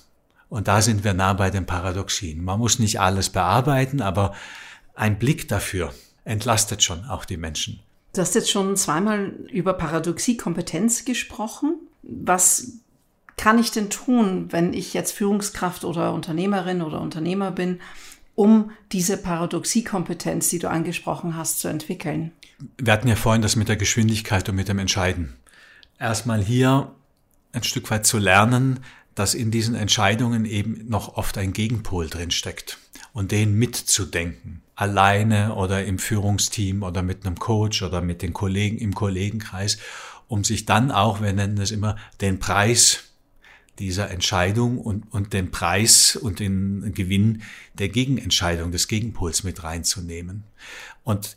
Und 0.48 0.70
da 0.70 0.82
sind 0.82 1.04
wir 1.04 1.14
nah 1.14 1.34
bei 1.34 1.50
den 1.50 1.66
Paradoxien. 1.66 2.42
Man 2.46 2.60
muss 2.60 2.80
nicht 2.80 3.02
alles 3.02 3.30
bearbeiten, 3.30 4.02
aber 4.02 4.34
ein 4.96 5.20
Blick 5.20 5.50
dafür 5.50 5.94
entlastet 6.24 6.84
schon 6.84 7.04
auch 7.04 7.26
die 7.26 7.36
Menschen. 7.36 7.82
Du 8.14 8.22
hast 8.22 8.34
jetzt 8.34 8.50
schon 8.50 8.78
zweimal 8.78 9.34
über 9.52 9.74
Paradoxie-Kompetenz 9.74 11.04
gesprochen. 11.04 11.76
Was 12.02 12.80
kann 13.38 13.60
ich 13.60 13.72
denn 13.72 13.90
tun, 13.90 14.48
wenn 14.52 14.74
ich 14.74 14.94
jetzt 14.94 15.12
Führungskraft 15.12 15.86
oder 15.86 16.14
Unternehmerin 16.14 16.82
oder 16.82 17.00
Unternehmer 17.00 17.52
bin, 17.52 17.80
um 18.36 18.72
diese 18.92 19.18
Paradoxie-Kompetenz, 19.18 20.50
die 20.50 20.60
du 20.60 20.70
angesprochen 20.70 21.36
hast, 21.36 21.60
zu 21.60 21.68
entwickeln? 21.68 22.32
Wir 22.78 22.94
hatten 22.94 23.08
ja 23.08 23.16
vorhin 23.16 23.42
das 23.42 23.56
mit 23.56 23.70
der 23.70 23.78
Geschwindigkeit 23.78 24.50
und 24.50 24.56
mit 24.56 24.68
dem 24.68 24.80
Entscheiden. 24.80 25.36
Erstmal 26.00 26.44
hier 26.44 26.92
ein 27.52 27.64
Stück 27.64 27.90
weit 27.90 28.06
zu 28.06 28.18
lernen, 28.18 28.80
dass 29.16 29.34
in 29.34 29.50
diesen 29.50 29.76
Entscheidungen 29.76 30.46
eben 30.46 30.88
noch 30.88 31.16
oft 31.16 31.38
ein 31.38 31.54
Gegenpol 31.54 32.08
drin 32.08 32.30
steckt 32.30 32.78
und 33.14 33.32
den 33.32 33.54
mitzudenken, 33.54 34.62
alleine 34.76 35.56
oder 35.56 35.84
im 35.86 35.98
Führungsteam 35.98 36.84
oder 36.84 37.02
mit 37.02 37.26
einem 37.26 37.40
Coach 37.40 37.82
oder 37.82 38.02
mit 38.02 38.22
den 38.22 38.34
Kollegen 38.34 38.78
im 38.78 38.94
Kollegenkreis, 38.94 39.80
um 40.28 40.44
sich 40.44 40.66
dann 40.66 40.92
auch, 40.92 41.22
wir 41.22 41.34
nennen 41.34 41.58
es 41.58 41.72
immer, 41.72 41.96
den 42.22 42.38
Preis 42.38 43.07
dieser 43.80 44.10
Entscheidung 44.12 44.80
und, 44.80 45.12
und 45.12 45.34
den 45.34 45.52
Preis 45.52 46.16
und 46.16 46.40
den 46.40 46.94
Gewinn 46.94 47.44
der 47.74 47.90
Gegenentscheidung, 47.90 48.72
des 48.72 48.88
Gegenpols 48.88 49.44
mit 49.44 49.64
reinzunehmen. 49.64 50.44
Und 51.04 51.36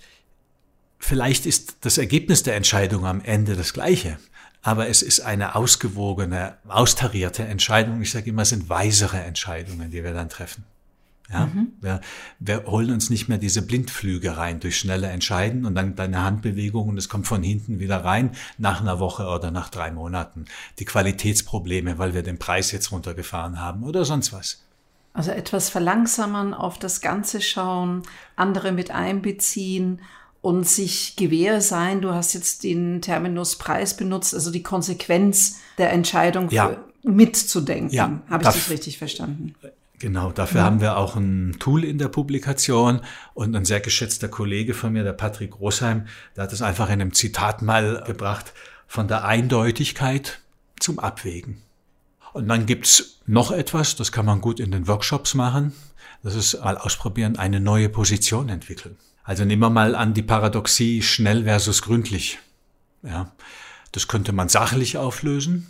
vielleicht 0.99 1.47
ist 1.47 1.77
das 1.83 1.99
Ergebnis 1.99 2.43
der 2.43 2.57
Entscheidung 2.57 3.07
am 3.07 3.21
Ende 3.21 3.57
das 3.57 3.73
gleiche, 3.73 4.19
aber 4.63 4.89
es 4.89 5.03
ist 5.03 5.21
eine 5.21 5.55
ausgewogene, 5.55 6.57
austarierte 6.69 7.45
Entscheidung. 7.45 8.03
Ich 8.03 8.11
sage 8.11 8.31
immer, 8.31 8.43
es 8.43 8.51
sind 8.51 8.69
weisere 8.69 9.19
Entscheidungen, 9.21 9.91
die 9.91 10.05
wir 10.05 10.13
dann 10.13 10.29
treffen. 10.29 10.65
Ja, 11.33 11.47
mhm. 11.47 11.73
wir, 11.81 12.01
wir 12.41 12.65
holen 12.67 12.91
uns 12.91 13.09
nicht 13.09 13.29
mehr 13.29 13.39
diese 13.39 13.63
Blindflüge 13.63 14.37
rein 14.37 14.59
durch 14.59 14.79
schnelle 14.79 15.09
Entscheiden 15.09 15.65
und 15.65 15.75
dann 15.75 15.95
deine 15.95 16.23
Handbewegung 16.25 16.89
und 16.89 16.99
es 16.99 17.09
kommt 17.09 17.27
von 17.27 17.43
hinten 17.43 17.79
wieder 17.79 18.05
rein 18.05 18.33
nach 18.59 18.81
einer 18.81 18.99
Woche 18.99 19.27
oder 19.27 19.51
nach 19.51 19.69
drei 19.69 19.93
Monaten. 19.93 20.47
Die 20.79 20.85
Qualitätsprobleme, 20.85 21.99
weil 21.99 22.15
wir 22.15 22.23
den 22.23 22.39
Preis 22.39 22.73
jetzt 22.73 22.91
runtergefahren 22.91 23.61
haben 23.61 23.85
oder 23.85 24.05
sonst 24.05 24.33
was. 24.33 24.65
Also 25.13 25.31
etwas 25.31 25.69
verlangsamen, 25.69 26.55
auf 26.55 26.79
das 26.79 27.01
Ganze 27.01 27.41
schauen, 27.41 28.03
andere 28.37 28.73
mit 28.73 28.91
einbeziehen 28.91 30.01
und 30.41 30.67
sich 30.67 31.17
gewähr 31.17 31.61
sein, 31.61 32.01
du 32.01 32.15
hast 32.15 32.33
jetzt 32.33 32.63
den 32.63 33.03
Terminus 33.03 33.57
Preis 33.57 33.97
benutzt, 33.97 34.35
also 34.35 34.51
die 34.51 34.63
Konsequenz 34.63 35.59
der 35.79 35.93
Entscheidung 35.93 36.49
ja. 36.51 36.77
mitzudenken. 37.03 37.95
Ja, 37.95 38.21
Habe 38.31 38.45
ich 38.45 38.51
das 38.51 38.71
richtig 38.71 38.99
verstanden? 38.99 39.55
Genau, 40.01 40.33
dafür 40.33 40.61
ja. 40.61 40.67
haben 40.67 40.81
wir 40.81 40.97
auch 40.97 41.15
ein 41.15 41.57
Tool 41.59 41.85
in 41.85 41.99
der 41.99 42.09
Publikation 42.09 43.03
und 43.35 43.55
ein 43.55 43.67
sehr 43.67 43.81
geschätzter 43.81 44.29
Kollege 44.29 44.73
von 44.73 44.95
mir, 44.95 45.05
der 45.05 45.13
Patrick 45.13 45.51
Großheim, 45.51 46.07
der 46.35 46.45
hat 46.45 46.55
es 46.55 46.63
einfach 46.63 46.87
in 46.87 47.03
einem 47.03 47.13
Zitat 47.13 47.61
mal 47.61 48.03
gebracht, 48.07 48.55
von 48.87 49.09
der 49.09 49.27
Eindeutigkeit 49.27 50.41
zum 50.81 50.99
Abwägen. 50.99 51.61
Und 52.33 52.49
dann 52.49 52.65
gibt's 52.65 53.21
noch 53.27 53.51
etwas, 53.53 53.95
das 53.95 54.11
kann 54.11 54.25
man 54.25 54.41
gut 54.41 54.59
in 54.59 54.71
den 54.71 54.89
Workshops 54.89 55.35
machen, 55.35 55.75
das 56.23 56.35
ist 56.35 56.59
mal 56.65 56.79
ausprobieren, 56.79 57.37
eine 57.37 57.61
neue 57.61 57.91
Position 57.91 58.49
entwickeln. 58.49 58.97
Also 59.23 59.45
nehmen 59.45 59.61
wir 59.61 59.71
mal 59.71 59.95
an 59.95 60.15
die 60.15 60.23
Paradoxie 60.23 61.03
schnell 61.03 61.45
versus 61.45 61.83
gründlich. 61.83 62.39
Ja, 63.03 63.33
das 63.93 64.09
könnte 64.09 64.33
man 64.33 64.49
sachlich 64.49 64.97
auflösen, 64.97 65.67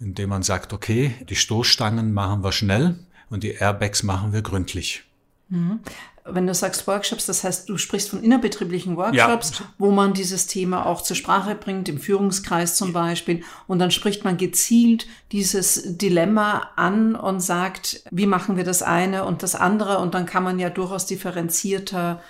indem 0.00 0.30
man 0.30 0.42
sagt, 0.42 0.72
okay, 0.72 1.14
die 1.28 1.36
Stoßstangen 1.36 2.12
machen 2.12 2.42
wir 2.42 2.50
schnell 2.50 2.96
und 3.30 3.42
die 3.42 3.52
Airbags 3.52 4.02
machen 4.02 4.32
wir 4.32 4.42
gründlich. 4.42 5.04
Mhm. 5.48 5.80
Wenn 6.26 6.46
du 6.46 6.54
sagst 6.54 6.86
Workshops, 6.86 7.26
das 7.26 7.44
heißt, 7.44 7.68
du 7.68 7.76
sprichst 7.76 8.08
von 8.08 8.22
innerbetrieblichen 8.22 8.96
Workshops, 8.96 9.58
ja. 9.58 9.66
wo 9.76 9.90
man 9.90 10.14
dieses 10.14 10.46
Thema 10.46 10.86
auch 10.86 11.02
zur 11.02 11.16
Sprache 11.16 11.54
bringt, 11.54 11.86
im 11.90 11.98
Führungskreis 11.98 12.76
zum 12.76 12.94
Beispiel. 12.94 13.42
Und 13.66 13.78
dann 13.78 13.90
spricht 13.90 14.24
man 14.24 14.38
gezielt 14.38 15.06
dieses 15.32 15.98
Dilemma 15.98 16.70
an 16.76 17.14
und 17.14 17.40
sagt, 17.40 18.04
wie 18.10 18.24
machen 18.24 18.56
wir 18.56 18.64
das 18.64 18.82
eine 18.82 19.24
und 19.24 19.42
das 19.42 19.54
andere? 19.54 19.98
Und 19.98 20.14
dann 20.14 20.24
kann 20.24 20.42
man 20.42 20.58
ja 20.58 20.70
durchaus 20.70 21.04
differenzierter 21.04 22.22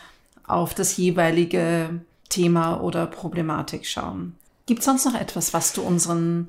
auf 0.44 0.74
das 0.74 0.96
jeweilige 0.96 2.00
Thema 2.28 2.80
oder 2.80 3.06
Problematik 3.06 3.86
schauen. 3.86 4.34
Gibt 4.66 4.80
es 4.80 4.86
sonst 4.86 5.04
noch 5.04 5.14
etwas, 5.14 5.54
was 5.54 5.72
du 5.72 5.82
unseren 5.82 6.48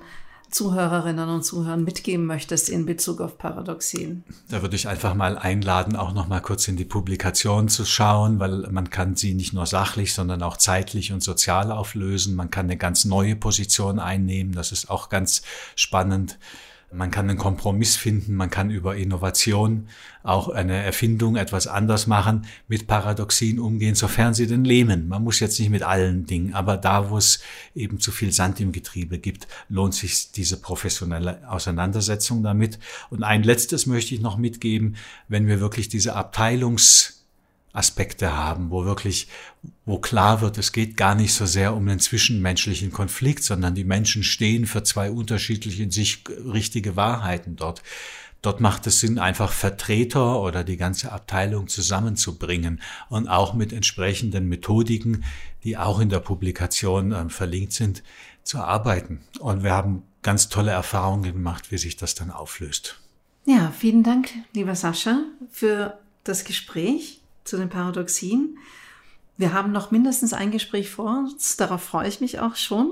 Zuhörerinnen 0.49 1.29
und 1.29 1.43
Zuhörern 1.43 1.83
mitgeben 1.83 2.25
möchtest 2.25 2.69
in 2.69 2.85
Bezug 2.85 3.21
auf 3.21 3.37
Paradoxien? 3.37 4.23
Da 4.49 4.61
würde 4.61 4.75
ich 4.75 4.87
einfach 4.87 5.13
mal 5.13 5.37
einladen, 5.37 5.95
auch 5.95 6.13
noch 6.13 6.27
mal 6.27 6.39
kurz 6.39 6.67
in 6.67 6.77
die 6.77 6.85
Publikation 6.85 7.67
zu 7.67 7.85
schauen, 7.85 8.39
weil 8.39 8.67
man 8.71 8.89
kann 8.89 9.15
sie 9.15 9.33
nicht 9.33 9.53
nur 9.53 9.65
sachlich, 9.65 10.13
sondern 10.13 10.41
auch 10.43 10.57
zeitlich 10.57 11.11
und 11.11 11.21
sozial 11.21 11.71
auflösen. 11.71 12.35
Man 12.35 12.51
kann 12.51 12.65
eine 12.65 12.77
ganz 12.77 13.05
neue 13.05 13.35
Position 13.35 13.99
einnehmen. 13.99 14.53
Das 14.53 14.71
ist 14.71 14.89
auch 14.89 15.09
ganz 15.09 15.41
spannend. 15.75 16.37
Man 16.95 17.11
kann 17.11 17.29
einen 17.29 17.37
Kompromiss 17.37 17.95
finden, 17.95 18.35
man 18.35 18.49
kann 18.49 18.69
über 18.69 18.95
Innovation 18.95 19.87
auch 20.23 20.49
eine 20.49 20.81
Erfindung 20.81 21.35
etwas 21.35 21.67
anders 21.67 22.07
machen, 22.07 22.45
mit 22.67 22.87
Paradoxien 22.87 23.59
umgehen, 23.59 23.95
sofern 23.95 24.33
sie 24.33 24.47
denn 24.47 24.65
lähmen. 24.65 25.07
Man 25.07 25.23
muss 25.23 25.39
jetzt 25.39 25.59
nicht 25.59 25.69
mit 25.69 25.83
allen 25.83 26.25
Dingen, 26.25 26.53
aber 26.53 26.77
da, 26.77 27.09
wo 27.09 27.17
es 27.17 27.41
eben 27.75 27.99
zu 27.99 28.11
viel 28.11 28.31
Sand 28.31 28.59
im 28.59 28.71
Getriebe 28.71 29.19
gibt, 29.19 29.47
lohnt 29.69 29.93
sich 29.93 30.31
diese 30.31 30.61
professionelle 30.61 31.49
Auseinandersetzung 31.49 32.43
damit. 32.43 32.79
Und 33.09 33.23
ein 33.23 33.43
letztes 33.43 33.85
möchte 33.85 34.15
ich 34.15 34.21
noch 34.21 34.37
mitgeben, 34.37 34.95
wenn 35.27 35.47
wir 35.47 35.59
wirklich 35.59 35.89
diese 35.89 36.15
Abteilungs 36.15 37.24
Aspekte 37.75 38.35
haben, 38.35 38.71
wo 38.71 38.85
wirklich, 38.85 39.27
wo 39.85 39.99
klar 39.99 40.41
wird, 40.41 40.57
es 40.57 40.71
geht 40.71 40.97
gar 40.97 41.15
nicht 41.15 41.33
so 41.33 41.45
sehr 41.45 41.75
um 41.75 41.85
den 41.85 41.99
zwischenmenschlichen 41.99 42.91
Konflikt, 42.91 43.43
sondern 43.43 43.75
die 43.75 43.83
Menschen 43.83 44.23
stehen 44.23 44.65
für 44.65 44.83
zwei 44.83 45.11
unterschiedliche 45.11 45.83
in 45.83 45.91
sich 45.91 46.23
richtige 46.29 46.95
Wahrheiten 46.95 47.55
dort. 47.55 47.83
Dort 48.41 48.61
macht 48.61 48.85
es 48.85 48.99
Sinn, 48.99 49.17
einfach 49.17 49.51
Vertreter 49.51 50.39
oder 50.39 50.63
die 50.63 50.77
ganze 50.77 51.11
Abteilung 51.11 51.67
zusammenzubringen 51.67 52.79
und 53.09 53.27
auch 53.27 53.55
mit 53.55 53.73
entsprechenden 53.73 54.47
Methodiken, 54.47 55.23
die 55.63 55.77
auch 55.77 55.99
in 55.99 56.09
der 56.09 56.19
Publikation 56.19 57.11
äh, 57.11 57.29
verlinkt 57.29 57.73
sind, 57.73 58.03
zu 58.43 58.59
arbeiten. 58.59 59.21
Und 59.39 59.63
wir 59.63 59.71
haben 59.71 60.03
ganz 60.21 60.47
tolle 60.47 60.71
Erfahrungen 60.71 61.33
gemacht, 61.33 61.71
wie 61.71 61.79
sich 61.79 61.97
das 61.97 62.13
dann 62.13 62.29
auflöst. 62.29 63.01
Ja, 63.45 63.71
vielen 63.71 64.03
Dank, 64.03 64.29
lieber 64.53 64.75
Sascha, 64.75 65.23
für 65.49 65.97
das 66.23 66.43
Gespräch 66.43 67.21
zu 67.45 67.57
den 67.57 67.69
Paradoxien. 67.69 68.57
Wir 69.37 69.53
haben 69.53 69.71
noch 69.71 69.91
mindestens 69.91 70.33
ein 70.33 70.51
Gespräch 70.51 70.89
vor 70.89 71.19
uns, 71.19 71.55
darauf 71.57 71.81
freue 71.81 72.07
ich 72.07 72.21
mich 72.21 72.39
auch 72.39 72.55
schon, 72.55 72.91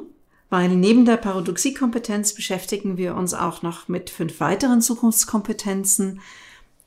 weil 0.50 0.70
neben 0.70 1.06
der 1.06 1.18
Paradoxiekompetenz 1.18 2.34
beschäftigen 2.34 2.98
wir 2.98 3.16
uns 3.16 3.34
auch 3.34 3.62
noch 3.62 3.88
mit 3.88 4.10
fünf 4.10 4.40
weiteren 4.40 4.82
Zukunftskompetenzen, 4.82 6.22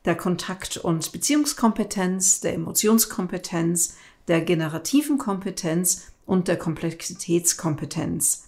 der 0.05 0.15
Kontakt- 0.15 0.77
und 0.77 1.11
Beziehungskompetenz, 1.11 2.41
der 2.41 2.55
Emotionskompetenz, 2.55 3.97
der 4.29 4.41
generativen 4.41 5.19
Kompetenz 5.19 6.13
und 6.27 6.49
der 6.49 6.57
Komplexitätskompetenz. 6.57 8.45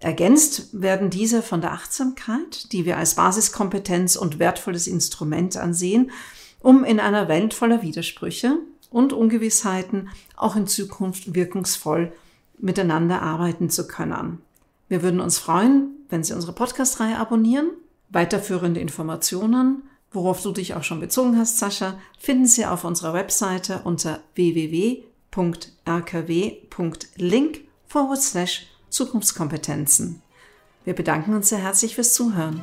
Ergänzt 0.00 0.68
werden 0.72 1.08
diese 1.08 1.40
von 1.40 1.62
der 1.62 1.72
Achtsamkeit, 1.72 2.72
die 2.72 2.84
wir 2.84 2.98
als 2.98 3.14
Basiskompetenz 3.14 4.16
und 4.16 4.38
wertvolles 4.38 4.86
Instrument 4.86 5.56
ansehen, 5.56 6.10
um 6.64 6.82
in 6.82 6.98
einer 6.98 7.28
Welt 7.28 7.54
voller 7.54 7.82
Widersprüche 7.82 8.58
und 8.90 9.12
Ungewissheiten 9.12 10.08
auch 10.34 10.56
in 10.56 10.66
Zukunft 10.66 11.34
wirkungsvoll 11.34 12.10
miteinander 12.58 13.20
arbeiten 13.20 13.68
zu 13.68 13.86
können. 13.86 14.38
Wir 14.88 15.02
würden 15.02 15.20
uns 15.20 15.38
freuen, 15.38 15.90
wenn 16.08 16.24
Sie 16.24 16.32
unsere 16.32 16.54
Podcast-Reihe 16.54 17.18
abonnieren. 17.18 17.68
Weiterführende 18.08 18.80
Informationen, 18.80 19.82
worauf 20.10 20.42
du 20.42 20.52
dich 20.52 20.74
auch 20.74 20.84
schon 20.84 21.00
bezogen 21.00 21.36
hast, 21.36 21.58
Sascha, 21.58 21.98
finden 22.18 22.46
Sie 22.46 22.64
auf 22.64 22.84
unserer 22.84 23.12
Webseite 23.12 23.82
unter 23.84 24.20
www.rkw.link 24.34 25.04
forward 27.86 28.22
slash 28.22 28.66
Zukunftskompetenzen. 28.88 30.22
Wir 30.84 30.94
bedanken 30.94 31.34
uns 31.34 31.50
sehr 31.50 31.58
herzlich 31.58 31.94
fürs 31.94 32.14
Zuhören. 32.14 32.62